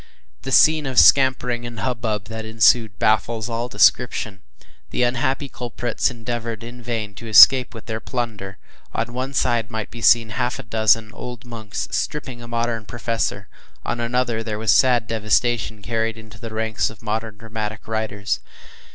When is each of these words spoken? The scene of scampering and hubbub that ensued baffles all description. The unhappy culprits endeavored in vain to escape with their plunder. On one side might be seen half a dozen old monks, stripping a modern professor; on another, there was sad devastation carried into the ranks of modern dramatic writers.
The 0.41 0.51
scene 0.51 0.87
of 0.87 0.97
scampering 0.97 1.63
and 1.63 1.81
hubbub 1.81 2.25
that 2.25 2.43
ensued 2.43 2.97
baffles 2.97 3.47
all 3.49 3.67
description. 3.69 4.41
The 4.89 5.03
unhappy 5.03 5.47
culprits 5.47 6.09
endeavored 6.09 6.63
in 6.63 6.81
vain 6.81 7.13
to 7.13 7.27
escape 7.27 7.75
with 7.75 7.85
their 7.85 7.99
plunder. 7.99 8.57
On 8.95 9.13
one 9.13 9.35
side 9.35 9.69
might 9.69 9.91
be 9.91 10.01
seen 10.01 10.29
half 10.29 10.57
a 10.57 10.63
dozen 10.63 11.11
old 11.13 11.45
monks, 11.45 11.87
stripping 11.91 12.41
a 12.41 12.47
modern 12.47 12.85
professor; 12.87 13.47
on 13.85 13.99
another, 13.99 14.41
there 14.41 14.57
was 14.57 14.71
sad 14.71 15.05
devastation 15.05 15.83
carried 15.83 16.17
into 16.17 16.39
the 16.39 16.51
ranks 16.51 16.89
of 16.89 17.03
modern 17.03 17.37
dramatic 17.37 17.87
writers. 17.87 18.39